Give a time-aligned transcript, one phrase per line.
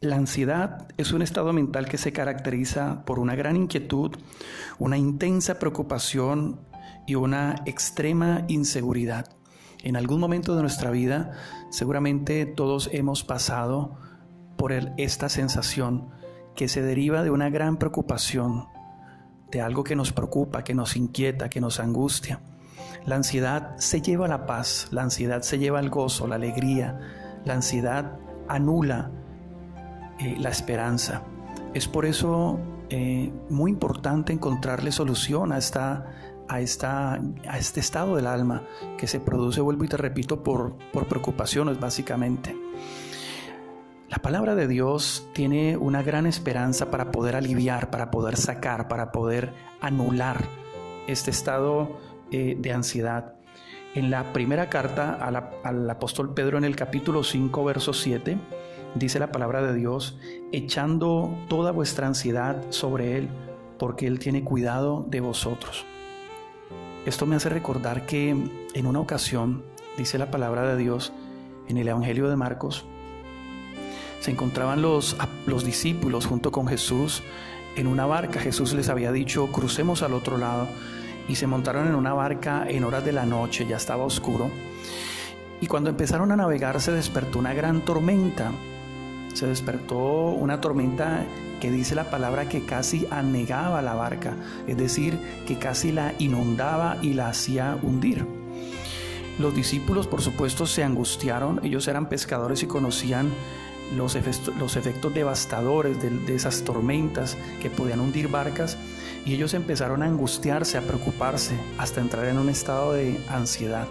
[0.00, 4.12] La ansiedad es un estado mental que se caracteriza por una gran inquietud,
[4.78, 6.60] una intensa preocupación
[7.04, 9.26] y una extrema inseguridad.
[9.82, 11.32] En algún momento de nuestra vida
[11.70, 13.98] seguramente todos hemos pasado
[14.56, 16.10] por esta sensación
[16.54, 18.68] que se deriva de una gran preocupación,
[19.50, 22.40] de algo que nos preocupa, que nos inquieta, que nos angustia.
[23.04, 27.00] La ansiedad se lleva la paz, la ansiedad se lleva el gozo, la alegría,
[27.44, 29.10] la ansiedad anula
[30.18, 31.22] eh, la esperanza.
[31.74, 32.58] Es por eso
[32.90, 36.06] eh, muy importante encontrarle solución a, esta,
[36.48, 38.62] a, esta, a este estado del alma
[38.96, 42.56] que se produce, vuelvo y te repito, por, por preocupaciones básicamente.
[44.08, 49.12] La palabra de Dios tiene una gran esperanza para poder aliviar, para poder sacar, para
[49.12, 50.48] poder anular
[51.06, 51.98] este estado
[52.30, 53.34] eh, de ansiedad.
[53.94, 55.14] En la primera carta
[55.62, 58.38] al apóstol Pedro en el capítulo 5, verso 7,
[58.94, 60.18] dice la palabra de Dios,
[60.52, 63.28] echando toda vuestra ansiedad sobre Él,
[63.78, 65.84] porque Él tiene cuidado de vosotros.
[67.06, 69.64] Esto me hace recordar que en una ocasión,
[69.96, 71.12] dice la palabra de Dios,
[71.68, 72.84] en el Evangelio de Marcos,
[74.20, 77.22] se encontraban los, los discípulos junto con Jesús
[77.76, 78.40] en una barca.
[78.40, 80.66] Jesús les había dicho, crucemos al otro lado.
[81.28, 84.50] Y se montaron en una barca en horas de la noche, ya estaba oscuro.
[85.60, 88.52] Y cuando empezaron a navegar se despertó una gran tormenta.
[89.34, 91.24] Se despertó una tormenta
[91.60, 94.34] que dice la palabra que casi anegaba la barca,
[94.66, 98.24] es decir, que casi la inundaba y la hacía hundir.
[99.38, 103.30] Los discípulos, por supuesto, se angustiaron, ellos eran pescadores y conocían
[103.96, 108.76] los efectos, devastadores de, esas tormentas que podían hundir barcas
[109.24, 113.86] y ellos empezaron a angustiarse, a preocuparse, hasta entrar en un estado de ansiedad.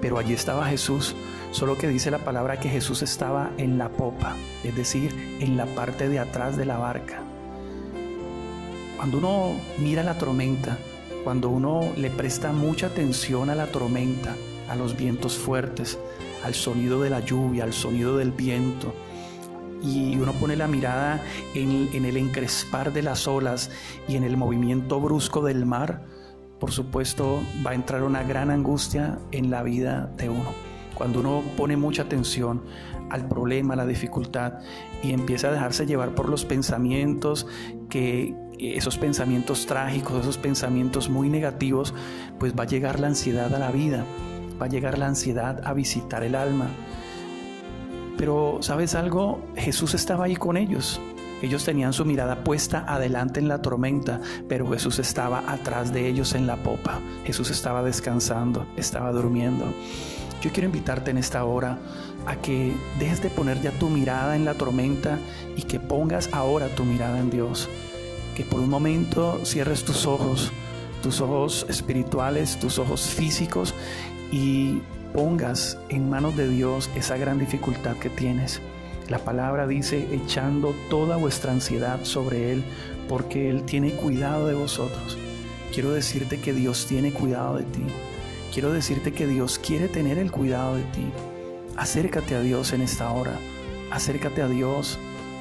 [0.00, 1.14] Pero allí estaba Jesús,
[1.50, 5.66] solo que dice la palabra que Jesús estaba en la popa, es decir, en la
[5.66, 7.22] parte de atrás de la barca.
[8.96, 10.78] Cuando uno mira la tormenta,
[11.24, 14.34] cuando uno le presta mucha atención a la tormenta,
[14.68, 15.98] a los vientos fuertes,
[16.44, 18.94] al sonido de la lluvia, al sonido del viento,
[19.82, 21.22] y uno pone la mirada
[21.54, 23.70] en, el encrespar de las olas
[24.08, 26.02] y en el movimiento brusco del mar,
[26.60, 30.52] por supuesto va a entrar una gran angustia en la vida de uno.
[30.94, 32.62] Cuando uno pone mucha atención
[33.08, 34.60] al problema, a la dificultad
[35.02, 37.46] y empieza a dejarse llevar por los pensamientos
[37.88, 41.94] que esos pensamientos trágicos, esos pensamientos muy negativos,
[42.38, 44.04] pues va a llegar la ansiedad a la vida,
[44.60, 46.68] va a llegar la ansiedad a visitar el alma
[48.20, 49.40] pero, ¿sabes algo?
[49.56, 51.00] Jesús estaba ahí con ellos.
[51.42, 56.34] Ellos tenían su mirada puesta adelante en la tormenta, pero Jesús estaba atrás de ellos
[56.34, 57.00] en la popa.
[57.24, 59.72] Jesús estaba descansando, estaba durmiendo.
[60.42, 61.78] Yo quiero invitarte en esta hora
[62.26, 65.18] a que dejes de poner ya tu mirada en la tormenta
[65.56, 67.68] y que pongas ahora tu mirada en Dios.
[68.34, 70.50] Que por un momento cierres tus ojos,
[71.02, 73.74] tus ojos espirituales, tus ojos físicos
[74.32, 74.80] y
[75.12, 78.60] pongas en manos de Dios esa gran dificultad que tienes.
[79.10, 82.62] La palabra dice, echando toda vuestra ansiedad sobre Él,
[83.08, 85.18] porque Él tiene cuidado de vosotros.
[85.74, 87.82] Quiero decirte que Dios tiene cuidado de ti.
[88.54, 91.10] Quiero decirte que Dios quiere tener el cuidado de ti.
[91.76, 93.36] Acércate a Dios en esta hora.
[93.90, 94.96] Acércate a Dios.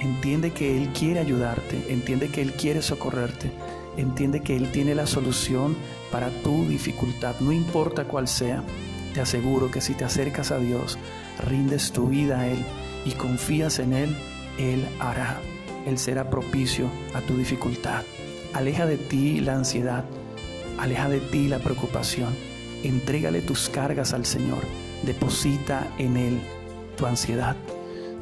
[0.00, 1.84] Entiende que Él quiere ayudarte.
[1.90, 3.52] Entiende que Él quiere socorrerte.
[3.98, 5.76] Entiende que Él tiene la solución
[6.10, 8.62] para tu dificultad, no importa cuál sea.
[9.12, 10.96] Te aseguro que si te acercas a Dios,
[11.46, 12.64] rindes tu vida a Él
[13.04, 14.16] y confías en Él,
[14.58, 15.40] Él hará.
[15.86, 18.02] Él será propicio a tu dificultad.
[18.52, 20.04] Aleja de ti la ansiedad,
[20.78, 22.34] aleja de ti la preocupación.
[22.82, 24.64] Entrégale tus cargas al Señor.
[25.04, 26.40] Deposita en Él
[26.96, 27.56] tu ansiedad.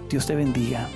[0.09, 0.89] Dios te bendiga.